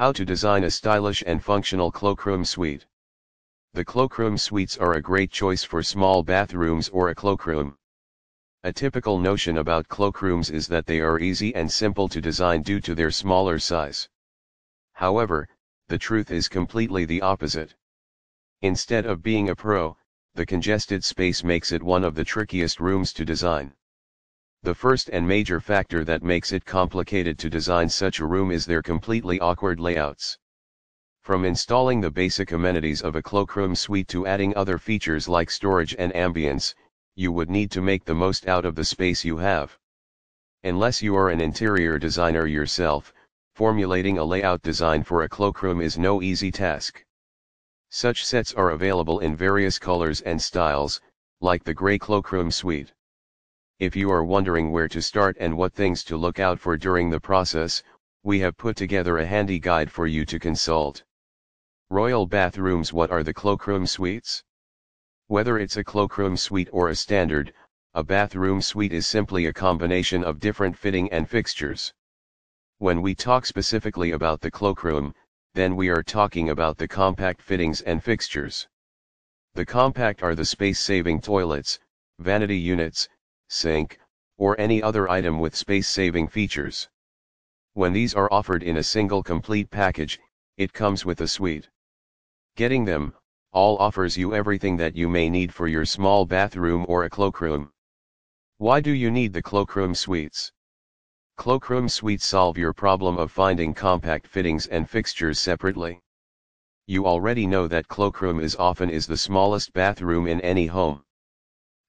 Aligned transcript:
How 0.00 0.12
to 0.12 0.24
design 0.24 0.64
a 0.64 0.70
stylish 0.70 1.22
and 1.26 1.44
functional 1.44 1.92
cloakroom 1.92 2.46
suite. 2.46 2.86
The 3.74 3.84
cloakroom 3.84 4.38
suites 4.38 4.78
are 4.78 4.94
a 4.94 5.02
great 5.02 5.30
choice 5.30 5.62
for 5.62 5.82
small 5.82 6.22
bathrooms 6.22 6.88
or 6.88 7.10
a 7.10 7.14
cloakroom. 7.14 7.76
A 8.64 8.72
typical 8.72 9.18
notion 9.18 9.58
about 9.58 9.88
cloakrooms 9.88 10.50
is 10.50 10.66
that 10.68 10.86
they 10.86 11.00
are 11.00 11.18
easy 11.18 11.54
and 11.54 11.70
simple 11.70 12.08
to 12.08 12.18
design 12.18 12.62
due 12.62 12.80
to 12.80 12.94
their 12.94 13.10
smaller 13.10 13.58
size. 13.58 14.08
However, 14.94 15.46
the 15.88 15.98
truth 15.98 16.30
is 16.30 16.48
completely 16.48 17.04
the 17.04 17.20
opposite. 17.20 17.74
Instead 18.62 19.04
of 19.04 19.22
being 19.22 19.50
a 19.50 19.54
pro, 19.54 19.98
the 20.32 20.46
congested 20.46 21.04
space 21.04 21.44
makes 21.44 21.72
it 21.72 21.82
one 21.82 22.04
of 22.04 22.14
the 22.14 22.24
trickiest 22.24 22.80
rooms 22.80 23.12
to 23.12 23.26
design. 23.26 23.74
The 24.62 24.74
first 24.74 25.08
and 25.08 25.26
major 25.26 25.58
factor 25.58 26.04
that 26.04 26.22
makes 26.22 26.52
it 26.52 26.66
complicated 26.66 27.38
to 27.38 27.48
design 27.48 27.88
such 27.88 28.20
a 28.20 28.26
room 28.26 28.50
is 28.50 28.66
their 28.66 28.82
completely 28.82 29.40
awkward 29.40 29.80
layouts. 29.80 30.36
From 31.22 31.46
installing 31.46 32.02
the 32.02 32.10
basic 32.10 32.52
amenities 32.52 33.00
of 33.00 33.16
a 33.16 33.22
cloakroom 33.22 33.74
suite 33.74 34.08
to 34.08 34.26
adding 34.26 34.54
other 34.54 34.76
features 34.76 35.28
like 35.28 35.50
storage 35.50 35.96
and 35.98 36.12
ambience, 36.12 36.74
you 37.14 37.32
would 37.32 37.48
need 37.48 37.70
to 37.70 37.80
make 37.80 38.04
the 38.04 38.14
most 38.14 38.46
out 38.46 38.66
of 38.66 38.74
the 38.74 38.84
space 38.84 39.24
you 39.24 39.38
have. 39.38 39.78
Unless 40.62 41.00
you 41.00 41.16
are 41.16 41.30
an 41.30 41.40
interior 41.40 41.98
designer 41.98 42.46
yourself, 42.46 43.14
formulating 43.54 44.18
a 44.18 44.24
layout 44.24 44.60
design 44.60 45.02
for 45.02 45.22
a 45.22 45.28
cloakroom 45.28 45.80
is 45.80 45.96
no 45.96 46.20
easy 46.20 46.52
task. 46.52 47.02
Such 47.88 48.26
sets 48.26 48.52
are 48.52 48.72
available 48.72 49.20
in 49.20 49.34
various 49.34 49.78
colors 49.78 50.20
and 50.20 50.40
styles, 50.40 51.00
like 51.40 51.64
the 51.64 51.72
gray 51.72 51.98
cloakroom 51.98 52.50
suite. 52.50 52.92
If 53.80 53.96
you 53.96 54.10
are 54.12 54.22
wondering 54.22 54.70
where 54.70 54.88
to 54.88 55.00
start 55.00 55.38
and 55.40 55.56
what 55.56 55.72
things 55.72 56.04
to 56.04 56.18
look 56.18 56.38
out 56.38 56.60
for 56.60 56.76
during 56.76 57.08
the 57.08 57.18
process, 57.18 57.82
we 58.22 58.38
have 58.40 58.58
put 58.58 58.76
together 58.76 59.16
a 59.16 59.24
handy 59.24 59.58
guide 59.58 59.90
for 59.90 60.06
you 60.06 60.26
to 60.26 60.38
consult. 60.38 61.02
Royal 61.88 62.26
Bathrooms 62.26 62.92
What 62.92 63.10
are 63.10 63.22
the 63.22 63.32
cloakroom 63.32 63.86
suites? 63.86 64.44
Whether 65.28 65.58
it's 65.58 65.78
a 65.78 65.82
cloakroom 65.82 66.36
suite 66.36 66.68
or 66.72 66.90
a 66.90 66.94
standard, 66.94 67.54
a 67.94 68.04
bathroom 68.04 68.60
suite 68.60 68.92
is 68.92 69.06
simply 69.06 69.46
a 69.46 69.52
combination 69.54 70.24
of 70.24 70.40
different 70.40 70.76
fitting 70.76 71.10
and 71.10 71.26
fixtures. 71.26 71.94
When 72.76 73.00
we 73.00 73.14
talk 73.14 73.46
specifically 73.46 74.10
about 74.10 74.42
the 74.42 74.50
cloakroom, 74.50 75.14
then 75.54 75.74
we 75.74 75.88
are 75.88 76.02
talking 76.02 76.50
about 76.50 76.76
the 76.76 76.86
compact 76.86 77.40
fittings 77.40 77.80
and 77.80 78.04
fixtures. 78.04 78.68
The 79.54 79.64
compact 79.64 80.22
are 80.22 80.34
the 80.34 80.44
space-saving 80.44 81.22
toilets, 81.22 81.80
vanity 82.18 82.58
units, 82.58 83.08
sink, 83.52 83.98
or 84.38 84.58
any 84.60 84.80
other 84.82 85.08
item 85.08 85.40
with 85.40 85.56
space-saving 85.56 86.28
features. 86.28 86.88
When 87.74 87.92
these 87.92 88.14
are 88.14 88.32
offered 88.32 88.62
in 88.62 88.76
a 88.76 88.82
single 88.82 89.22
complete 89.22 89.70
package, 89.70 90.20
it 90.56 90.72
comes 90.72 91.04
with 91.04 91.20
a 91.20 91.28
suite. 91.28 91.68
Getting 92.56 92.84
them, 92.84 93.12
all 93.52 93.76
offers 93.78 94.16
you 94.16 94.34
everything 94.34 94.76
that 94.76 94.94
you 94.94 95.08
may 95.08 95.28
need 95.28 95.52
for 95.52 95.66
your 95.66 95.84
small 95.84 96.24
bathroom 96.24 96.86
or 96.88 97.04
a 97.04 97.10
cloakroom. 97.10 97.72
Why 98.58 98.80
do 98.80 98.92
you 98.92 99.10
need 99.10 99.32
the 99.32 99.42
cloakroom 99.42 99.96
suites? 99.96 100.52
Cloakroom 101.36 101.88
suites 101.88 102.26
solve 102.26 102.56
your 102.56 102.72
problem 102.72 103.18
of 103.18 103.32
finding 103.32 103.74
compact 103.74 104.28
fittings 104.28 104.66
and 104.68 104.88
fixtures 104.88 105.40
separately. 105.40 106.00
You 106.86 107.06
already 107.06 107.46
know 107.46 107.66
that 107.66 107.88
cloakroom 107.88 108.40
is 108.40 108.54
often 108.56 108.90
is 108.90 109.06
the 109.06 109.16
smallest 109.16 109.72
bathroom 109.72 110.28
in 110.28 110.40
any 110.42 110.66
home. 110.66 111.02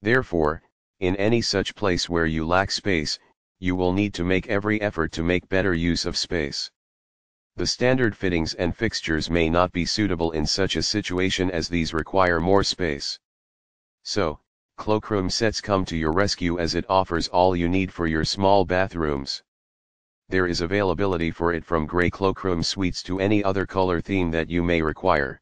Therefore, 0.02 0.64
in 1.02 1.16
any 1.18 1.42
such 1.42 1.76
place 1.76 2.08
where 2.08 2.26
you 2.26 2.48
lack 2.48 2.72
space, 2.72 3.20
you 3.60 3.76
will 3.76 3.92
need 3.92 4.14
to 4.14 4.24
make 4.24 4.48
every 4.48 4.80
effort 4.80 5.12
to 5.12 5.24
make 5.24 5.50
better 5.50 5.74
use 5.74 6.06
of 6.06 6.16
space. 6.16 6.72
The 7.58 7.68
standard 7.68 8.16
fittings 8.16 8.54
and 8.54 8.74
fixtures 8.74 9.30
may 9.30 9.50
not 9.50 9.74
be 9.74 9.86
suitable 9.86 10.32
in 10.32 10.46
such 10.46 10.76
a 10.78 10.84
situation 10.84 11.52
as 11.52 11.68
these 11.68 11.94
require 11.94 12.40
more 12.40 12.64
space. 12.64 13.20
So, 14.04 14.40
Cloakroom 14.78 15.30
sets 15.30 15.60
come 15.60 15.86
to 15.86 15.98
your 15.98 16.12
rescue 16.12 16.58
as 16.58 16.76
it 16.76 16.86
offers 16.90 17.28
all 17.28 17.56
you 17.56 17.68
need 17.68 17.92
for 17.92 18.08
your 18.08 18.24
small 18.24 18.64
bathrooms. 18.64 19.44
There 20.30 20.48
is 20.48 20.62
availability 20.62 21.30
for 21.30 21.52
it 21.54 21.66
from 21.66 21.86
gray 21.86 22.10
cloakroom 22.10 22.64
suites 22.64 23.04
to 23.04 23.20
any 23.20 23.44
other 23.44 23.66
color 23.66 24.02
theme 24.02 24.32
that 24.32 24.50
you 24.50 24.64
may 24.64 24.82
require. 24.82 25.42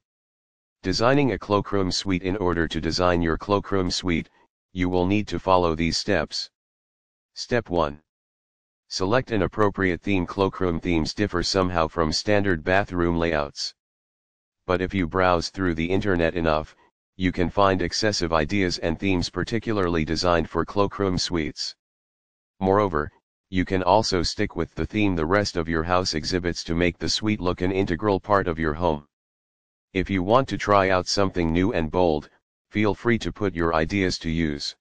Designing 0.83 1.31
a 1.31 1.37
cloakroom 1.37 1.91
suite 1.91 2.23
In 2.23 2.37
order 2.37 2.67
to 2.67 2.81
design 2.81 3.21
your 3.21 3.37
cloakroom 3.37 3.91
suite, 3.91 4.29
you 4.71 4.87
will 4.89 5.05
need 5.05 5.27
to 5.27 5.39
follow 5.39 5.75
these 5.75 5.97
steps. 5.97 6.49
Step 7.33 7.69
1. 7.69 8.01
Select 8.87 9.31
an 9.31 9.41
appropriate 9.41 10.01
theme 10.01 10.25
Cloakroom 10.25 10.79
themes 10.79 11.13
differ 11.13 11.43
somehow 11.43 11.87
from 11.87 12.11
standard 12.11 12.63
bathroom 12.63 13.17
layouts. 13.17 13.73
But 14.65 14.81
if 14.81 14.93
you 14.93 15.07
browse 15.07 15.49
through 15.49 15.75
the 15.75 15.89
internet 15.89 16.35
enough, 16.35 16.75
you 17.15 17.31
can 17.31 17.49
find 17.49 17.81
excessive 17.81 18.31
ideas 18.31 18.77
and 18.77 18.99
themes 18.99 19.29
particularly 19.29 20.05
designed 20.05 20.49
for 20.49 20.63
cloakroom 20.65 21.17
suites. 21.17 21.75
Moreover, 22.59 23.11
you 23.49 23.65
can 23.65 23.81
also 23.83 24.21
stick 24.21 24.55
with 24.55 24.75
the 24.75 24.85
theme 24.85 25.15
the 25.15 25.25
rest 25.25 25.57
of 25.57 25.67
your 25.67 25.83
house 25.83 26.13
exhibits 26.13 26.63
to 26.63 26.75
make 26.75 26.97
the 26.97 27.09
suite 27.09 27.41
look 27.41 27.61
an 27.61 27.71
integral 27.71 28.19
part 28.19 28.47
of 28.47 28.59
your 28.59 28.75
home. 28.75 29.07
If 29.93 30.09
you 30.09 30.21
want 30.21 30.47
to 30.49 30.57
try 30.57 30.89
out 30.89 31.07
something 31.07 31.51
new 31.51 31.73
and 31.73 31.89
bold, 31.89 32.29
feel 32.69 32.93
free 32.93 33.17
to 33.17 33.31
put 33.31 33.55
your 33.55 33.73
ideas 33.73 34.19
to 34.19 34.29
use. 34.29 34.75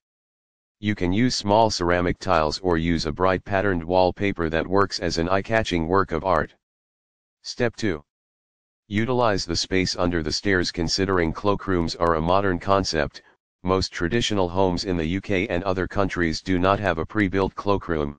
You 0.78 0.94
can 0.94 1.12
use 1.12 1.34
small 1.34 1.70
ceramic 1.70 2.18
tiles 2.18 2.58
or 2.60 2.76
use 2.76 3.06
a 3.06 3.12
bright 3.12 3.44
patterned 3.44 3.82
wallpaper 3.82 4.48
that 4.50 4.66
works 4.66 5.00
as 5.00 5.18
an 5.18 5.28
eye-catching 5.28 5.88
work 5.88 6.12
of 6.12 6.24
art. 6.24 6.54
Step 7.42 7.74
2. 7.76 8.04
Utilize 8.88 9.44
the 9.44 9.56
space 9.56 9.96
under 9.96 10.22
the 10.22 10.32
stairs 10.32 10.70
considering 10.70 11.32
cloakrooms 11.32 11.96
are 11.98 12.14
a 12.14 12.20
modern 12.20 12.58
concept, 12.58 13.22
most 13.62 13.92
traditional 13.92 14.48
homes 14.48 14.84
in 14.84 14.96
the 14.96 15.16
UK 15.16 15.50
and 15.50 15.64
other 15.64 15.88
countries 15.88 16.40
do 16.40 16.58
not 16.58 16.78
have 16.78 16.98
a 16.98 17.06
pre-built 17.06 17.54
cloakroom. 17.54 18.18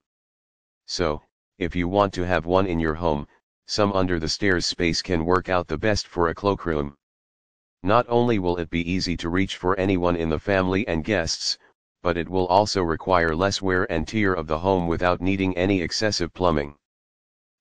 So, 0.86 1.22
if 1.60 1.76
you 1.76 1.88
want 1.88 2.14
to 2.14 2.26
have 2.26 2.46
one 2.46 2.68
in 2.68 2.80
your 2.80 2.96
home, 2.96 3.28
some 3.68 3.94
under 3.94 4.20
the 4.20 4.28
stairs 4.28 4.66
space 4.66 5.02
can 5.02 5.26
work 5.26 5.48
out 5.48 5.68
the 5.68 5.78
best 5.78 6.08
for 6.08 6.30
a 6.30 6.36
cloakroom. 6.36 6.98
Not 7.84 8.06
only 8.10 8.40
will 8.40 8.58
it 8.58 8.70
be 8.70 8.92
easy 8.92 9.16
to 9.18 9.30
reach 9.30 9.56
for 9.56 9.80
anyone 9.80 10.18
in 10.18 10.30
the 10.30 10.40
family 10.40 10.86
and 10.88 11.04
guests, 11.04 11.58
but 12.02 12.18
it 12.18 12.28
will 12.28 12.46
also 12.48 12.82
require 12.84 13.34
less 13.34 13.62
wear 13.62 13.90
and 13.90 14.06
tear 14.06 14.34
of 14.34 14.48
the 14.48 14.60
home 14.60 14.86
without 14.86 15.22
needing 15.22 15.56
any 15.58 15.82
excessive 15.82 16.34
plumbing. 16.34 16.76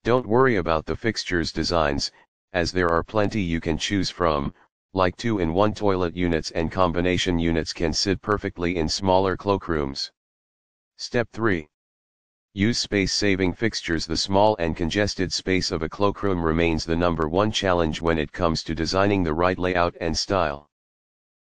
Don't 0.03 0.27
worry 0.27 0.57
about 0.57 0.87
the 0.87 0.97
fixtures 0.97 1.53
designs, 1.53 2.11
as 2.53 2.73
there 2.73 2.89
are 2.89 3.05
plenty 3.05 3.41
you 3.41 3.61
can 3.61 3.79
choose 3.79 4.11
from, 4.11 4.53
like 4.93 5.17
2-in-1 5.17 5.77
toilet 5.77 6.17
units 6.17 6.51
and 6.51 6.73
combination 6.73 7.39
units 7.39 7.73
can 7.73 7.93
sit 7.93 8.21
perfectly 8.21 8.77
in 8.77 8.89
smaller 8.89 9.37
cloakrooms. 9.37 10.11
Step 10.97 11.29
3. 11.33 11.69
Use 12.55 12.79
space-saving 12.79 13.53
fixtures 13.53 14.07
The 14.07 14.17
small 14.17 14.57
and 14.59 14.77
congested 14.77 15.33
space 15.33 15.71
of 15.71 15.83
a 15.83 15.89
cloakroom 15.89 16.43
remains 16.43 16.85
the 16.85 16.97
number 16.97 17.29
one 17.29 17.53
challenge 17.53 18.01
when 18.01 18.19
it 18.19 18.33
comes 18.33 18.65
to 18.65 18.75
designing 18.75 19.23
the 19.23 19.35
right 19.35 19.59
layout 19.59 19.95
and 20.01 20.17
style. 20.17 20.69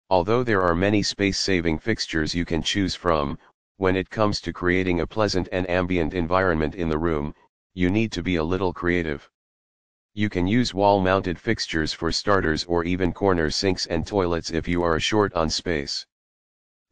Although 0.10 0.44
there 0.44 0.62
are 0.62 0.76
many 0.76 1.04
space-saving 1.04 1.80
fixtures 1.80 2.36
you 2.36 2.44
can 2.44 2.62
choose 2.62 2.96
from, 2.96 3.38
when 3.78 3.96
it 3.96 4.10
comes 4.10 4.42
to 4.42 4.52
creating 4.52 5.00
a 5.00 5.08
pleasant 5.08 5.48
and 5.52 5.70
ambient 5.70 6.14
environment 6.14 6.76
in 6.76 6.90
the 6.90 6.98
room, 6.98 7.34
you 7.76 7.90
need 7.90 8.12
to 8.12 8.24
be 8.24 8.38
a 8.38 8.44
little 8.44 8.74
creative. 8.74 9.30
You 10.16 10.30
can 10.30 10.48
use 10.48 10.74
wall-mounted 10.74 11.40
fixtures 11.40 11.94
for 11.94 12.12
starters 12.12 12.64
or 12.66 12.84
even 12.84 13.14
corner 13.14 13.52
sinks 13.52 13.86
and 13.86 14.08
toilets 14.08 14.50
if 14.50 14.68
you 14.68 14.82
are 14.82 15.00
short 15.00 15.34
on 15.34 15.50
space. 15.50 16.06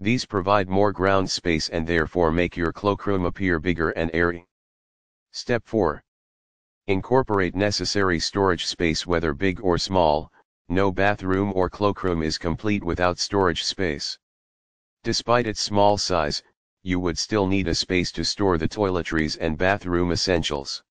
These 0.03 0.25
provide 0.25 0.68
more 0.68 0.91
ground 0.91 1.31
space 1.31 1.69
and 1.69 1.88
therefore 1.88 2.30
make 2.30 2.58
your 2.58 2.74
cloakroom 2.74 3.24
appear 3.24 3.58
bigger 3.58 3.91
and 3.91 4.12
airy. 4.14 4.46
Step 5.31 5.64
4. 5.66 6.03
Incorporate 6.88 7.56
necessary 7.56 8.19
storage 8.19 8.66
space 8.66 9.08
whether 9.08 9.34
big 9.34 9.61
or 9.61 9.78
small, 9.78 10.29
no 10.67 10.91
bathroom 10.91 11.53
or 11.55 11.70
cloakroom 11.70 12.22
is 12.22 12.38
complete 12.38 12.84
without 12.84 13.17
storage 13.17 13.64
space. 13.64 14.20
Despite 15.03 15.47
its 15.47 15.61
small 15.61 15.97
size, 15.97 16.44
you 16.82 17.00
would 17.00 17.17
still 17.17 17.47
need 17.47 17.70
a 17.70 17.73
space 17.73 18.11
to 18.11 18.26
store 18.26 18.58
the 18.58 18.67
toiletries 18.67 19.38
and 19.38 19.58
bathroom 19.58 20.11
essentials. 20.11 20.84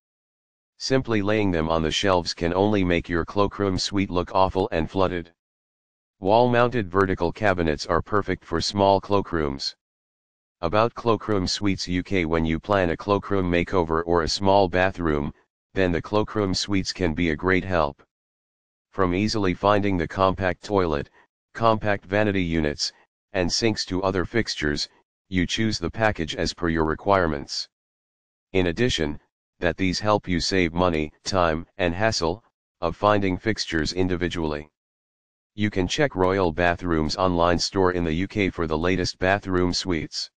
Simply 0.79 1.21
laying 1.21 1.51
them 1.51 1.69
on 1.69 1.83
the 1.83 1.91
shelves 1.91 2.33
can 2.33 2.51
only 2.51 2.83
make 2.83 3.07
your 3.09 3.25
cloakroom 3.25 3.77
suite 3.77 4.09
look 4.09 4.33
awful 4.33 4.67
and 4.71 4.89
flooded. 4.89 5.31
Wall-mounted 6.23 6.89
vertical 6.89 7.33
cabinets 7.33 7.85
are 7.85 8.01
perfect 8.01 8.45
for 8.45 8.61
small 8.61 9.01
cloakrooms. 9.01 9.75
About 10.61 10.93
Cloakroom 10.93 11.49
Suites 11.49 11.89
UK 11.89 12.25
When 12.25 12.45
you 12.45 12.61
plan 12.61 12.91
a 12.91 12.95
cloakroom 12.95 13.51
makeover 13.51 14.03
or 14.05 14.21
a 14.21 14.29
small 14.29 14.69
bathroom, 14.69 15.33
then 15.73 15.91
the 15.91 16.01
Cloakroom 16.01 16.55
Suites 16.55 16.93
can 16.93 17.13
be 17.13 17.31
a 17.31 17.35
great 17.35 17.65
help. 17.65 18.01
From 18.93 19.13
easily 19.13 19.53
finding 19.53 19.97
the 19.97 20.07
compact 20.07 20.63
toilet, 20.63 21.09
compact 21.53 22.05
vanity 22.05 22.41
units, 22.41 22.93
and 23.33 23.51
sinks 23.51 23.83
to 23.87 24.01
other 24.01 24.23
fixtures, 24.23 24.87
you 25.27 25.45
choose 25.45 25.77
the 25.77 25.91
package 25.91 26.37
as 26.37 26.53
per 26.53 26.69
your 26.69 26.85
requirements. 26.85 27.67
In 28.53 28.67
addition, 28.67 29.19
that 29.59 29.75
these 29.75 29.99
help 29.99 30.29
you 30.29 30.39
save 30.39 30.73
money, 30.73 31.11
time, 31.25 31.67
and 31.77 31.93
hassle, 31.93 32.45
of 32.79 32.95
finding 32.95 33.37
fixtures 33.37 33.91
individually. 33.91 34.69
You 35.55 35.69
can 35.69 35.87
check 35.87 36.15
Royal 36.15 36.51
Bathrooms 36.51 37.15
online 37.15 37.59
store 37.59 37.91
in 37.91 38.03
the 38.03 38.23
UK 38.23 38.51
for 38.51 38.65
the 38.65 38.75
latest 38.75 39.19
bathroom 39.19 39.71
suites. 39.71 40.31